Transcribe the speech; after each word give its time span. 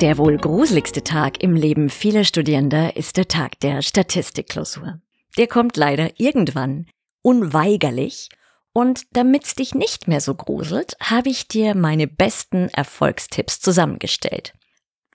Der 0.00 0.16
wohl 0.16 0.38
gruseligste 0.38 1.04
Tag 1.04 1.42
im 1.42 1.54
Leben 1.54 1.90
vieler 1.90 2.24
Studierender 2.24 2.96
ist 2.96 3.18
der 3.18 3.28
Tag 3.28 3.60
der 3.60 3.82
Statistikklausur. 3.82 4.98
Der 5.36 5.46
kommt 5.46 5.76
leider 5.76 6.18
irgendwann, 6.18 6.86
unweigerlich, 7.20 8.30
und 8.72 9.14
damit's 9.14 9.56
dich 9.56 9.74
nicht 9.74 10.08
mehr 10.08 10.22
so 10.22 10.34
gruselt, 10.34 10.96
habe 11.00 11.28
ich 11.28 11.48
dir 11.48 11.74
meine 11.74 12.06
besten 12.06 12.70
Erfolgstipps 12.70 13.60
zusammengestellt. 13.60 14.54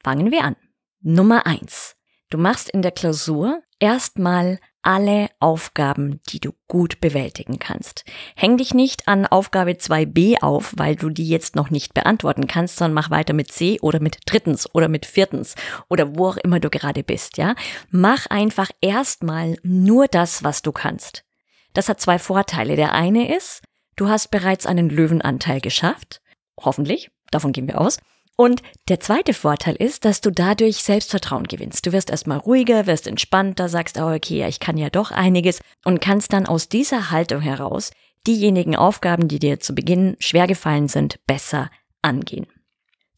Fangen 0.03 0.29
wir 0.29 0.43
an. 0.43 0.55
Nummer 1.02 1.48
eins: 1.48 1.95
Du 2.29 2.38
machst 2.38 2.70
in 2.70 2.84
der 2.84 2.91
Klausur 2.91 3.63
erstmal 3.79 4.59
alle 4.85 5.30
Aufgaben, 5.39 6.21
die 6.30 6.39
du 6.39 6.52
gut 6.67 7.02
bewältigen 7.02 7.57
kannst. 7.57 8.05
Häng 8.35 8.57
dich 8.57 8.73
nicht 8.73 9.07
an 9.07 9.26
Aufgabe 9.26 9.71
2b 9.71 10.41
auf, 10.41 10.73
weil 10.77 10.95
du 10.95 11.09
die 11.09 11.27
jetzt 11.27 11.55
noch 11.55 11.71
nicht 11.71 11.95
beantworten 11.95 12.45
kannst, 12.48 12.77
sondern 12.77 12.93
mach 12.93 13.09
weiter 13.09 13.34
mit 13.34 13.52
C 13.52 13.79
oder 13.81 13.99
mit 13.99 14.20
drittens 14.27 14.73
oder 14.73 14.88
mit 14.88 15.07
viertens 15.07 15.55
oder 15.90 16.16
wo 16.16 16.27
auch 16.27 16.38
immer 16.38 16.59
du 16.59 16.70
gerade 16.70 17.04
bist, 17.04 17.37
ja? 17.37 17.55
Mach 17.90 18.27
einfach 18.27 18.70
erstmal 18.79 19.57
nur 19.63 20.07
das, 20.07 20.43
was 20.43 20.62
du 20.62 20.71
kannst. 20.71 21.26
Das 21.73 21.90
hat 21.90 21.99
zwei 21.99 22.20
Vorteile. 22.20 22.76
Der 22.76 22.93
eine 22.93 23.35
ist, 23.35 23.63
du 23.95 24.07
hast 24.07 24.29
bereits 24.29 24.67
einen 24.67 24.90
Löwenanteil 24.90 25.62
geschafft. 25.62 26.21
Hoffentlich. 26.60 27.10
Davon 27.32 27.54
gehen 27.54 27.67
wir 27.67 27.82
aus. 27.82 27.98
Und 28.38 28.62
der 28.90 29.00
zweite 29.00 29.34
Vorteil 29.34 29.76
ist, 29.76 30.04
dass 30.04 30.20
du 30.20 30.30
dadurch 30.30 30.78
Selbstvertrauen 30.78 31.46
gewinnst. 31.46 31.86
Du 31.86 31.94
wirst 31.94 32.10
erstmal 32.10 32.40
ruhiger, 32.40 32.86
wirst 32.86 33.08
entspannter, 33.08 33.70
sagst, 33.70 33.98
oh, 33.98 34.14
okay, 34.14 34.40
ja, 34.40 34.48
ich 34.48 34.60
kann 34.60 34.78
ja 34.78 34.90
doch 34.90 35.12
einiges 35.12 35.62
und 35.86 36.02
kannst 36.02 36.34
dann 36.34 36.46
aus 36.46 36.68
dieser 36.68 37.12
Haltung 37.12 37.40
heraus 37.41 37.91
diejenigen 38.28 38.76
Aufgaben, 38.76 39.28
die 39.28 39.40
dir 39.40 39.60
zu 39.60 39.74
Beginn 39.74 40.18
schwer 40.20 40.48
gefallen 40.48 40.88
sind, 40.88 41.20
besser 41.28 41.70
angehen. 42.02 42.48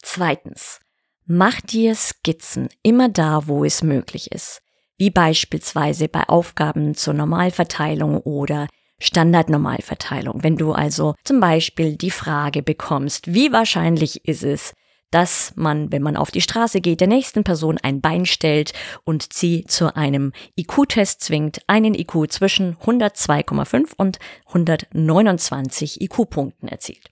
Zweitens, 0.01 0.79
mach 1.25 1.61
dir 1.61 1.95
Skizzen 1.95 2.69
immer 2.83 3.09
da, 3.09 3.47
wo 3.47 3.65
es 3.65 3.81
möglich 3.81 4.31
ist. 4.31 4.61
Wie 4.97 5.09
beispielsweise 5.09 6.07
bei 6.07 6.23
Aufgaben 6.27 6.95
zur 6.95 7.13
Normalverteilung 7.13 8.19
oder 8.21 8.67
Standardnormalverteilung. 8.99 10.43
Wenn 10.43 10.57
du 10.57 10.73
also 10.73 11.15
zum 11.23 11.39
Beispiel 11.39 11.95
die 11.97 12.11
Frage 12.11 12.63
bekommst, 12.63 13.33
wie 13.33 13.51
wahrscheinlich 13.51 14.27
ist 14.27 14.43
es, 14.43 14.73
dass 15.11 15.53
man, 15.55 15.91
wenn 15.91 16.01
man 16.01 16.17
auf 16.17 16.31
die 16.31 16.41
Straße 16.41 16.81
geht, 16.81 16.99
der 16.99 17.07
nächsten 17.07 17.43
Person 17.43 17.77
ein 17.77 18.01
Bein 18.01 18.25
stellt 18.25 18.73
und 19.03 19.31
sie 19.31 19.65
zu 19.65 19.95
einem 19.95 20.33
IQ-Test 20.57 21.21
zwingt, 21.21 21.61
einen 21.67 21.93
IQ 21.93 22.29
zwischen 22.29 22.75
102,5 22.77 23.91
und 23.97 24.19
129 24.47 26.01
IQ-Punkten 26.01 26.67
erzielt. 26.67 27.11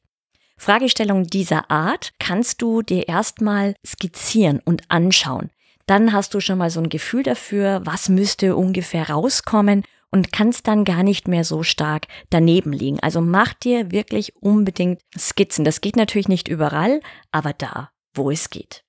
Fragestellungen 0.58 1.28
dieser 1.28 1.70
Art 1.70 2.14
kannst 2.20 2.62
du 2.62 2.82
dir 2.82 3.08
erstmal 3.08 3.76
skizzieren 3.86 4.62
und 4.64 4.84
anschauen. 4.90 5.50
Dann 5.86 6.14
hast 6.14 6.34
du 6.34 6.40
schon 6.40 6.58
mal 6.58 6.70
so 6.70 6.80
ein 6.80 6.90
Gefühl 6.90 7.24
dafür, 7.24 7.82
was 7.84 8.10
müsste 8.10 8.56
ungefähr 8.56 9.10
rauskommen 9.10 9.84
und 10.16 10.32
kannst 10.32 10.70
dann 10.70 10.86
gar 10.86 11.04
nicht 11.04 11.28
mehr 11.28 11.44
so 11.44 11.62
stark 11.62 12.08
daneben 12.30 12.72
liegen. 12.72 13.02
Also 13.02 13.20
mach 13.20 13.54
dir 13.54 13.92
wirklich 13.92 14.34
unbedingt 14.42 15.02
Skizzen. 15.18 15.66
Das 15.66 15.82
geht 15.82 15.98
natürlich 15.98 16.30
nicht 16.30 16.48
überall, 16.48 17.02
aber 17.34 17.52
da, 17.52 17.90
wo 18.14 18.32
es 18.32 18.50
geht. 18.50 18.86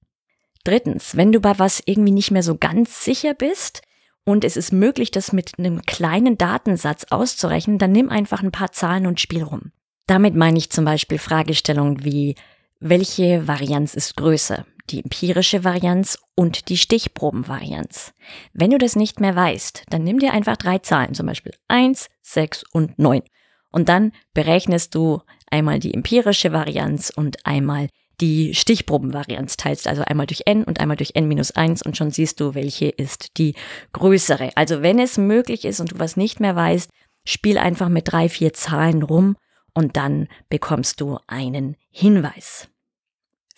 Drittens, 0.62 1.16
wenn 1.16 1.32
du 1.32 1.40
bei 1.40 1.58
was 1.58 1.82
irgendwie 1.84 2.12
nicht 2.12 2.30
mehr 2.30 2.44
so 2.44 2.56
ganz 2.56 3.04
sicher 3.04 3.34
bist 3.34 3.82
und 4.24 4.44
es 4.44 4.56
ist 4.56 4.72
möglich, 4.72 5.10
das 5.10 5.32
mit 5.32 5.58
einem 5.58 5.82
kleinen 5.82 6.38
Datensatz 6.38 7.06
auszurechnen, 7.10 7.78
dann 7.78 7.90
nimm 7.90 8.08
einfach 8.08 8.44
ein 8.44 8.52
paar 8.52 8.70
Zahlen 8.70 9.04
und 9.04 9.20
spiel 9.20 9.42
rum. 9.42 9.72
Damit 10.06 10.36
meine 10.36 10.58
ich 10.58 10.70
zum 10.70 10.84
Beispiel 10.84 11.18
Fragestellungen 11.18 12.04
wie, 12.04 12.36
welche 12.78 13.48
Varianz 13.48 13.94
ist 13.94 14.16
größer? 14.16 14.64
Die 14.90 15.02
empirische 15.02 15.64
Varianz 15.64 16.18
und 16.34 16.68
die 16.68 16.76
Stichprobenvarianz. 16.76 18.12
Wenn 18.52 18.70
du 18.70 18.78
das 18.78 18.96
nicht 18.96 19.20
mehr 19.20 19.34
weißt, 19.34 19.84
dann 19.90 20.04
nimm 20.04 20.18
dir 20.18 20.32
einfach 20.32 20.56
drei 20.56 20.78
Zahlen, 20.78 21.14
zum 21.14 21.26
Beispiel 21.26 21.52
eins, 21.68 22.08
sechs 22.22 22.64
und 22.72 22.98
neun. 22.98 23.22
Und 23.70 23.88
dann 23.88 24.12
berechnest 24.34 24.94
du 24.94 25.20
einmal 25.50 25.78
die 25.78 25.94
empirische 25.94 26.52
Varianz 26.52 27.12
und 27.14 27.44
einmal 27.44 27.88
die 28.20 28.54
Stichprobenvarianz 28.54 29.56
teilst, 29.56 29.86
also 29.88 30.02
einmal 30.02 30.26
durch 30.26 30.42
n 30.46 30.64
und 30.64 30.80
einmal 30.80 30.96
durch 30.96 31.12
n 31.14 31.28
minus 31.28 31.50
eins 31.50 31.82
und 31.82 31.96
schon 31.96 32.10
siehst 32.10 32.40
du, 32.40 32.54
welche 32.54 32.88
ist 32.88 33.36
die 33.38 33.54
größere. 33.92 34.52
Also 34.56 34.82
wenn 34.82 34.98
es 34.98 35.18
möglich 35.18 35.64
ist 35.64 35.80
und 35.80 35.92
du 35.92 35.98
was 35.98 36.16
nicht 36.16 36.40
mehr 36.40 36.56
weißt, 36.56 36.90
spiel 37.26 37.58
einfach 37.58 37.88
mit 37.88 38.10
drei, 38.10 38.28
vier 38.28 38.52
Zahlen 38.52 39.02
rum 39.02 39.36
und 39.74 39.96
dann 39.96 40.28
bekommst 40.48 41.00
du 41.00 41.18
einen 41.26 41.76
Hinweis. 41.90 42.68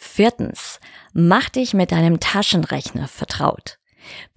Viertens, 0.01 0.79
mach 1.13 1.49
dich 1.49 1.75
mit 1.75 1.91
deinem 1.91 2.21
Taschenrechner 2.21 3.09
vertraut. 3.09 3.79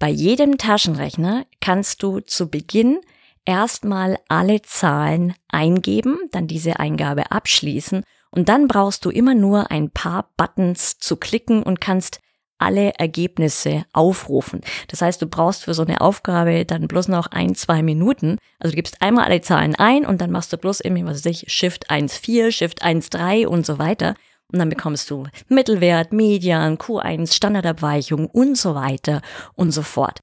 Bei 0.00 0.08
jedem 0.08 0.58
Taschenrechner 0.58 1.46
kannst 1.60 2.02
du 2.02 2.18
zu 2.18 2.50
Beginn 2.50 2.98
erstmal 3.44 4.18
alle 4.28 4.62
Zahlen 4.62 5.34
eingeben, 5.48 6.18
dann 6.32 6.48
diese 6.48 6.80
Eingabe 6.80 7.30
abschließen 7.30 8.02
und 8.32 8.48
dann 8.48 8.66
brauchst 8.66 9.04
du 9.04 9.10
immer 9.10 9.36
nur 9.36 9.70
ein 9.70 9.90
paar 9.90 10.30
Buttons 10.36 10.98
zu 10.98 11.16
klicken 11.16 11.62
und 11.62 11.80
kannst 11.80 12.18
alle 12.58 12.92
Ergebnisse 12.98 13.84
aufrufen. 13.92 14.62
Das 14.88 15.00
heißt, 15.00 15.22
du 15.22 15.26
brauchst 15.26 15.64
für 15.64 15.74
so 15.74 15.82
eine 15.84 16.00
Aufgabe 16.00 16.64
dann 16.64 16.88
bloß 16.88 17.06
noch 17.06 17.28
ein, 17.28 17.54
zwei 17.54 17.82
Minuten. 17.82 18.38
Also 18.58 18.72
du 18.72 18.76
gibst 18.76 19.00
einmal 19.00 19.24
alle 19.24 19.40
Zahlen 19.40 19.76
ein 19.76 20.06
und 20.06 20.20
dann 20.20 20.30
machst 20.30 20.52
du 20.52 20.58
bloß 20.58 20.80
irgendwie, 20.80 21.04
was 21.04 21.18
weiß 21.18 21.26
ich, 21.26 21.52
Shift 21.52 21.90
1.4, 21.90 22.50
Shift 22.50 22.84
1.3 22.84 23.46
und 23.46 23.64
so 23.64 23.78
weiter. 23.78 24.14
Und 24.52 24.58
dann 24.58 24.68
bekommst 24.68 25.10
du 25.10 25.26
Mittelwert, 25.48 26.12
Median, 26.12 26.76
Q1, 26.76 27.34
Standardabweichung 27.34 28.26
und 28.26 28.56
so 28.56 28.74
weiter 28.74 29.22
und 29.54 29.70
so 29.72 29.82
fort. 29.82 30.20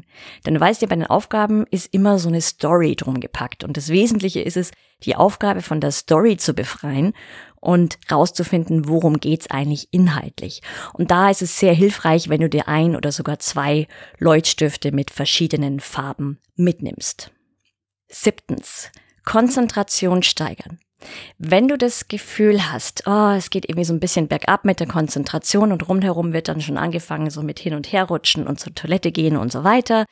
Denn 0.46 0.54
du 0.54 0.60
weißt 0.60 0.82
ja, 0.82 0.88
bei 0.88 0.96
den 0.96 1.06
Aufgaben 1.06 1.66
ist 1.72 1.94
immer 1.94 2.20
so 2.20 2.30
eine 2.30 2.42
Story 2.42 2.96
drum 2.96 3.20
gepackt. 3.20 3.64
Und 3.64 3.76
das 3.76 3.90
Wesentliche 3.90 4.42
ist 4.42 4.58
es, 4.58 4.72
die 5.04 5.16
Aufgabe 5.16 5.62
von 5.62 5.82
der 5.82 5.92
Story 5.92 6.38
zu 6.38 6.54
befreien 6.54 7.14
und 7.60 7.98
rauszufinden, 8.10 8.88
worum 8.88 9.20
geht's 9.20 9.52
eigentlich 9.52 9.90
inhaltlich. 9.92 10.62
Und 10.94 11.12
da 11.12 11.30
ist 11.30 11.42
es 11.42 11.60
sehr 11.60 11.74
hilfreich, 11.74 12.30
wenn 12.30 12.42
du 12.42 12.50
dir 12.50 12.68
ein 12.68 12.96
oder 12.96 13.12
sogar 13.12 13.40
zwei 13.40 13.88
Leuchtstifte 14.20 14.92
mit 14.92 15.12
verschiedenen 15.12 15.80
Farben 15.80 16.40
mitnimmst. 16.56 17.32
Siebtens. 18.08 18.92
Konzentration 19.26 20.24
steigern. 20.24 20.80
Wenn 21.38 21.68
du 21.68 21.78
das 21.78 22.08
Gefühl 22.08 22.72
hast, 22.72 23.04
oh, 23.06 23.34
es 23.38 23.50
geht 23.50 23.66
irgendwie 23.66 23.86
so 23.86 23.94
ein 23.94 24.00
bisschen 24.00 24.28
bergab 24.28 24.66
mit 24.66 24.80
der 24.80 24.88
Konzentration 24.88 25.72
und 25.72 25.88
rundherum 25.88 26.34
wird 26.34 26.48
dann 26.48 26.62
schon 26.62 26.78
angefangen, 26.78 27.30
so 27.30 27.44
mit 27.44 27.60
hin 27.60 27.76
und 27.76 27.92
her 27.92 28.06
rutschen 28.06 28.48
und 28.48 28.60
zur 28.60 28.74
Toilette 28.74 29.12
gehen 29.12 29.38
und 29.38 29.52
so 29.52 29.64
weiter, 29.64 30.06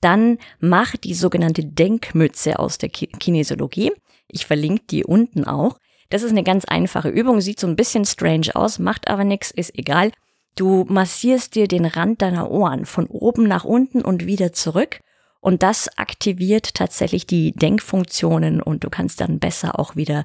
dann 0.00 0.38
mach 0.60 0.96
die 0.96 1.14
sogenannte 1.14 1.64
Denkmütze 1.64 2.58
aus 2.58 2.78
der 2.78 2.90
Kinesiologie. 2.90 3.92
Ich 4.28 4.46
verlinke 4.46 4.84
die 4.90 5.04
unten 5.04 5.44
auch. 5.44 5.78
Das 6.10 6.22
ist 6.22 6.30
eine 6.30 6.44
ganz 6.44 6.64
einfache 6.66 7.08
Übung, 7.08 7.40
sieht 7.40 7.58
so 7.58 7.66
ein 7.66 7.76
bisschen 7.76 8.04
strange 8.04 8.54
aus, 8.54 8.78
macht 8.78 9.08
aber 9.08 9.24
nichts, 9.24 9.50
ist 9.50 9.76
egal. 9.76 10.12
Du 10.54 10.84
massierst 10.88 11.54
dir 11.54 11.66
den 11.66 11.84
Rand 11.84 12.22
deiner 12.22 12.50
Ohren 12.50 12.86
von 12.86 13.06
oben 13.06 13.48
nach 13.48 13.64
unten 13.64 14.02
und 14.02 14.26
wieder 14.26 14.52
zurück 14.52 15.00
und 15.46 15.62
das 15.62 15.96
aktiviert 15.96 16.74
tatsächlich 16.74 17.24
die 17.24 17.52
Denkfunktionen 17.52 18.60
und 18.60 18.82
du 18.82 18.90
kannst 18.90 19.20
dann 19.20 19.38
besser 19.38 19.78
auch 19.78 19.94
wieder 19.94 20.24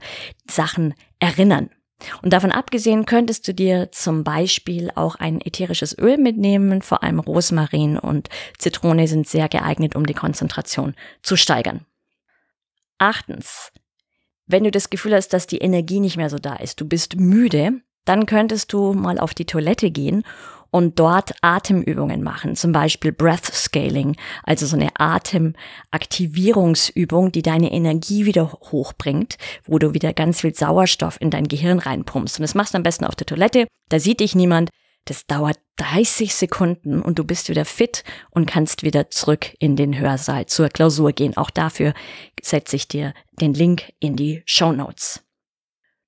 Sachen 0.49 0.95
erinnern. 1.19 1.69
Und 2.23 2.33
davon 2.33 2.51
abgesehen 2.51 3.05
könntest 3.05 3.47
du 3.47 3.53
dir 3.53 3.91
zum 3.91 4.23
Beispiel 4.23 4.89
auch 4.95 5.13
ein 5.13 5.39
ätherisches 5.39 5.95
Öl 5.95 6.17
mitnehmen, 6.17 6.81
vor 6.81 7.03
allem 7.03 7.19
Rosmarin 7.19 7.99
und 7.99 8.29
Zitrone 8.57 9.07
sind 9.07 9.27
sehr 9.27 9.47
geeignet, 9.47 9.95
um 9.95 10.07
die 10.07 10.15
Konzentration 10.15 10.95
zu 11.21 11.35
steigern. 11.35 11.85
Achtens, 12.97 13.71
wenn 14.47 14.63
du 14.63 14.71
das 14.71 14.89
Gefühl 14.89 15.13
hast, 15.13 15.33
dass 15.33 15.45
die 15.45 15.59
Energie 15.59 15.99
nicht 15.99 16.17
mehr 16.17 16.31
so 16.31 16.39
da 16.39 16.55
ist, 16.55 16.81
du 16.81 16.87
bist 16.87 17.17
müde, 17.17 17.73
dann 18.05 18.25
könntest 18.25 18.73
du 18.73 18.93
mal 18.93 19.19
auf 19.19 19.35
die 19.35 19.45
Toilette 19.45 19.91
gehen 19.91 20.23
und 20.71 20.99
dort 20.99 21.33
Atemübungen 21.41 22.23
machen, 22.23 22.55
zum 22.55 22.71
Beispiel 22.71 23.11
Breath 23.11 23.45
Scaling, 23.45 24.15
also 24.43 24.65
so 24.65 24.77
eine 24.77 24.89
Atemaktivierungsübung, 24.95 27.31
die 27.31 27.41
deine 27.41 27.71
Energie 27.71 28.25
wieder 28.25 28.51
hochbringt, 28.51 29.37
wo 29.65 29.77
du 29.77 29.93
wieder 29.93 30.13
ganz 30.13 30.41
viel 30.41 30.55
Sauerstoff 30.55 31.19
in 31.19 31.29
dein 31.29 31.47
Gehirn 31.47 31.77
reinpumpst. 31.79 32.39
Und 32.39 32.43
das 32.43 32.55
machst 32.55 32.73
du 32.73 32.77
am 32.77 32.83
besten 32.83 33.05
auf 33.05 33.15
der 33.15 33.27
Toilette, 33.27 33.67
da 33.89 33.99
sieht 33.99 34.21
dich 34.21 34.33
niemand. 34.33 34.69
Das 35.05 35.25
dauert 35.25 35.57
30 35.77 36.35
Sekunden 36.35 37.01
und 37.01 37.17
du 37.17 37.23
bist 37.23 37.49
wieder 37.49 37.65
fit 37.65 38.03
und 38.29 38.45
kannst 38.45 38.83
wieder 38.83 39.09
zurück 39.09 39.51
in 39.57 39.75
den 39.75 39.99
Hörsaal 39.99 40.45
zur 40.45 40.69
Klausur 40.69 41.11
gehen. 41.11 41.35
Auch 41.37 41.49
dafür 41.49 41.95
setze 42.39 42.75
ich 42.75 42.87
dir 42.87 43.15
den 43.31 43.55
Link 43.55 43.91
in 43.99 44.15
die 44.15 44.43
Show 44.45 44.71
Notes. 44.71 45.23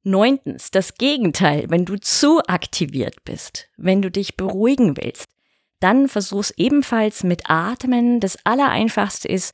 Neuntens, 0.04 0.72
das 0.72 0.96
Gegenteil, 0.96 1.66
wenn 1.70 1.86
du 1.86 1.98
zu 1.98 2.42
aktiviert 2.48 3.24
bist, 3.24 3.70
wenn 3.78 4.02
du 4.02 4.12
dich 4.12 4.36
beruhigen 4.36 4.98
willst, 4.98 5.28
dann 5.80 6.08
versuch's 6.08 6.52
ebenfalls 6.52 7.24
mit 7.24 7.50
Atmen. 7.50 8.20
Das 8.20 8.38
Allereinfachste 8.46 9.28
ist, 9.28 9.54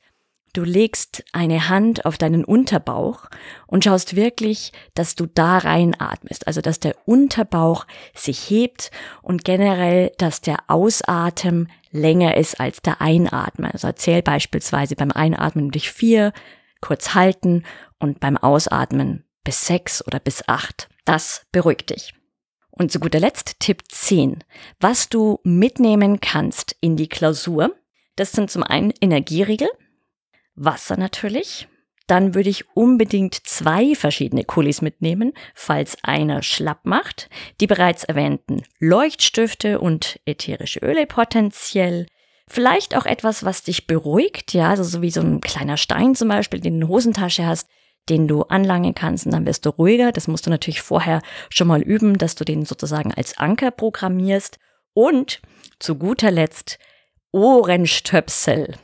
du 0.52 0.62
legst 0.62 1.24
eine 1.32 1.68
Hand 1.68 2.04
auf 2.04 2.18
deinen 2.18 2.44
Unterbauch 2.44 3.28
und 3.66 3.84
schaust 3.84 4.16
wirklich, 4.16 4.72
dass 4.94 5.14
du 5.14 5.26
da 5.26 5.58
reinatmest. 5.58 6.46
Also, 6.46 6.60
dass 6.60 6.80
der 6.80 6.96
Unterbauch 7.06 7.86
sich 8.14 8.50
hebt 8.50 8.90
und 9.22 9.44
generell, 9.44 10.12
dass 10.18 10.40
der 10.40 10.58
Ausatmen 10.68 11.68
länger 11.90 12.36
ist 12.36 12.60
als 12.60 12.82
der 12.82 13.00
Einatmen. 13.00 13.70
Also 13.70 13.88
erzähl 13.88 14.22
beispielsweise 14.22 14.96
beim 14.96 15.10
Einatmen 15.10 15.70
durch 15.70 15.90
vier, 15.90 16.32
kurz 16.80 17.14
halten 17.14 17.64
und 17.98 18.20
beim 18.20 18.36
Ausatmen 18.36 19.24
bis 19.44 19.66
sechs 19.66 20.06
oder 20.06 20.20
bis 20.20 20.46
acht. 20.48 20.88
Das 21.04 21.46
beruhigt 21.52 21.90
dich. 21.90 22.14
Und 22.70 22.92
zu 22.92 23.00
guter 23.00 23.20
Letzt 23.20 23.60
Tipp 23.60 23.82
10. 23.88 24.44
Was 24.80 25.08
du 25.08 25.40
mitnehmen 25.42 26.20
kannst 26.20 26.76
in 26.80 26.96
die 26.96 27.08
Klausur, 27.08 27.74
das 28.16 28.32
sind 28.32 28.50
zum 28.50 28.62
einen 28.62 28.92
Energieriegel, 29.00 29.68
Wasser 30.54 30.96
natürlich, 30.96 31.68
dann 32.06 32.34
würde 32.34 32.50
ich 32.50 32.64
unbedingt 32.74 33.34
zwei 33.46 33.94
verschiedene 33.94 34.44
Kulis 34.44 34.82
mitnehmen, 34.82 35.32
falls 35.54 35.96
einer 36.02 36.42
schlapp 36.42 36.84
macht. 36.84 37.30
Die 37.60 37.68
bereits 37.68 38.02
erwähnten 38.02 38.64
Leuchtstifte 38.80 39.78
und 39.78 40.18
ätherische 40.24 40.80
Öle 40.80 41.06
potenziell. 41.06 42.06
Vielleicht 42.48 42.96
auch 42.96 43.06
etwas, 43.06 43.44
was 43.44 43.62
dich 43.62 43.86
beruhigt, 43.86 44.54
ja, 44.54 44.70
also 44.70 44.82
so 44.82 45.02
wie 45.02 45.12
so 45.12 45.20
ein 45.20 45.40
kleiner 45.40 45.76
Stein 45.76 46.16
zum 46.16 46.28
Beispiel, 46.28 46.58
den 46.58 46.72
du 46.72 46.76
in 46.76 46.80
der 46.80 46.88
Hosentasche 46.88 47.46
hast, 47.46 47.68
den 48.08 48.26
du 48.26 48.42
anlangen 48.42 48.94
kannst 48.94 49.26
und 49.26 49.32
dann 49.32 49.46
wirst 49.46 49.66
du 49.66 49.70
ruhiger. 49.70 50.12
Das 50.12 50.28
musst 50.28 50.46
du 50.46 50.50
natürlich 50.50 50.82
vorher 50.82 51.22
schon 51.50 51.68
mal 51.68 51.82
üben, 51.82 52.18
dass 52.18 52.34
du 52.34 52.44
den 52.44 52.64
sozusagen 52.64 53.12
als 53.12 53.38
Anker 53.38 53.70
programmierst. 53.70 54.58
Und 54.92 55.40
zu 55.78 55.94
guter 55.94 56.30
Letzt 56.30 56.78
Ohrenstöpsel. 57.32 58.74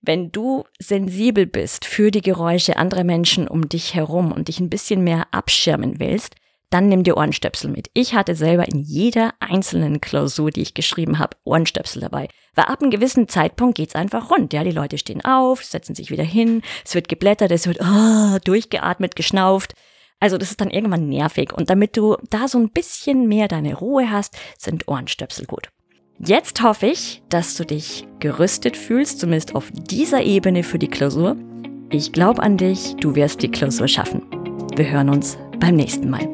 Wenn 0.00 0.32
du 0.32 0.64
sensibel 0.78 1.46
bist 1.46 1.84
für 1.84 2.10
die 2.10 2.22
Geräusche 2.22 2.76
anderer 2.76 3.04
Menschen 3.04 3.46
um 3.46 3.68
dich 3.68 3.94
herum 3.94 4.32
und 4.32 4.48
dich 4.48 4.60
ein 4.60 4.70
bisschen 4.70 5.04
mehr 5.04 5.26
abschirmen 5.32 5.98
willst, 5.98 6.36
dann 6.74 6.88
nimm 6.88 7.04
dir 7.04 7.16
Ohrenstöpsel 7.16 7.70
mit. 7.70 7.88
Ich 7.94 8.14
hatte 8.14 8.34
selber 8.34 8.66
in 8.66 8.80
jeder 8.80 9.32
einzelnen 9.38 10.00
Klausur, 10.00 10.50
die 10.50 10.62
ich 10.62 10.74
geschrieben 10.74 11.20
habe, 11.20 11.36
Ohrenstöpsel 11.44 12.02
dabei. 12.02 12.26
Weil 12.56 12.64
ab 12.64 12.82
einem 12.82 12.90
gewissen 12.90 13.28
Zeitpunkt 13.28 13.76
geht's 13.76 13.94
einfach 13.94 14.28
rund. 14.28 14.52
Ja, 14.52 14.64
die 14.64 14.72
Leute 14.72 14.98
stehen 14.98 15.24
auf, 15.24 15.64
setzen 15.64 15.94
sich 15.94 16.10
wieder 16.10 16.24
hin, 16.24 16.62
es 16.84 16.96
wird 16.96 17.08
geblättert, 17.08 17.52
es 17.52 17.68
wird 17.68 17.78
oh, 17.80 18.38
durchgeatmet, 18.44 19.14
geschnauft. 19.14 19.74
Also 20.18 20.36
das 20.36 20.50
ist 20.50 20.60
dann 20.60 20.70
irgendwann 20.70 21.08
nervig. 21.08 21.52
Und 21.52 21.70
damit 21.70 21.96
du 21.96 22.16
da 22.28 22.48
so 22.48 22.58
ein 22.58 22.70
bisschen 22.70 23.28
mehr 23.28 23.46
deine 23.46 23.76
Ruhe 23.76 24.10
hast, 24.10 24.36
sind 24.58 24.88
Ohrenstöpsel 24.88 25.46
gut. 25.46 25.68
Jetzt 26.18 26.60
hoffe 26.60 26.86
ich, 26.86 27.22
dass 27.28 27.54
du 27.54 27.64
dich 27.64 28.04
gerüstet 28.18 28.76
fühlst, 28.76 29.20
zumindest 29.20 29.54
auf 29.54 29.70
dieser 29.72 30.24
Ebene 30.24 30.64
für 30.64 30.80
die 30.80 30.88
Klausur. 30.88 31.36
Ich 31.90 32.12
glaube 32.12 32.42
an 32.42 32.56
dich, 32.56 32.96
du 32.96 33.14
wirst 33.14 33.42
die 33.42 33.50
Klausur 33.50 33.86
schaffen. 33.86 34.22
Wir 34.74 34.90
hören 34.90 35.10
uns 35.10 35.38
beim 35.60 35.76
nächsten 35.76 36.10
Mal. 36.10 36.33